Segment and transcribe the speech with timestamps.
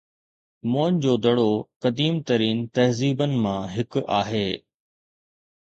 [0.71, 1.51] موئن جو دڙو
[1.83, 4.47] قديم ترين تهذيبن مان هڪ آهي